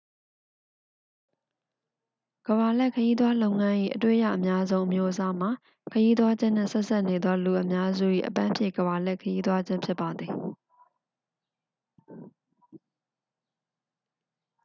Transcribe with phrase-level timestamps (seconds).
[2.47, 5.49] ကမ္ဘာလှည့် ခရီးသွားလုပ်ငန်း၏ အတွေ့ရအများဆုံး အမျိုးအစားမှာ
[5.91, 10.31] ခရီးသွားခြင်းနှင့် ဆက်စပ်နေသော လူအများစု၏ အပန်းဖြေ ကမ္ဘာလှည့်ခရီးသွားခြင်းဖြစ်ပါသည်